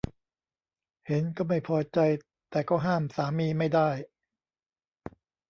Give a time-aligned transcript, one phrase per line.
[1.07, 1.99] เห็นก็ไม่พอใจ
[2.49, 3.89] แต่ก็ห้ามสามีไม่ได้